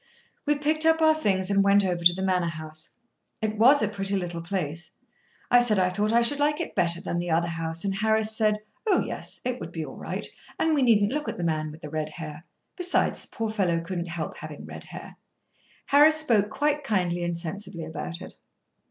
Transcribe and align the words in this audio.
We 0.47 0.57
picked 0.57 0.83
up 0.83 0.99
our 0.99 1.13
things, 1.13 1.51
and 1.51 1.63
went 1.63 1.85
over 1.85 2.03
to 2.03 2.13
the 2.15 2.23
Manor 2.23 2.47
House. 2.49 2.95
It 3.39 3.59
was 3.59 3.83
a 3.83 3.87
pretty 3.87 4.15
little 4.15 4.41
place. 4.41 4.93
I 5.51 5.59
said 5.59 5.77
I 5.77 5.91
thought 5.91 6.11
I 6.11 6.23
should 6.23 6.39
like 6.39 6.59
it 6.59 6.73
better 6.73 6.99
than 6.99 7.19
the 7.19 7.29
other 7.29 7.49
house; 7.49 7.85
and 7.85 7.93
Harris 7.93 8.35
said, 8.35 8.61
"Oh, 8.87 9.01
yes," 9.01 9.41
it 9.45 9.59
would 9.59 9.71
be 9.71 9.85
all 9.85 9.97
right, 9.97 10.25
and 10.57 10.73
we 10.73 10.81
needn't 10.81 11.13
look 11.13 11.29
at 11.29 11.37
the 11.37 11.43
man 11.43 11.69
with 11.69 11.81
the 11.83 11.89
red 11.91 12.09
hair; 12.09 12.45
besides, 12.75 13.19
the 13.19 13.27
poor 13.27 13.51
fellow 13.51 13.79
couldn't 13.79 14.07
help 14.07 14.37
having 14.37 14.65
red 14.65 14.85
hair. 14.85 15.17
Harris 15.85 16.15
spoke 16.15 16.49
quite 16.49 16.83
kindly 16.83 17.23
and 17.23 17.37
sensibly 17.37 17.85
about 17.85 18.21
it. 18.23 18.33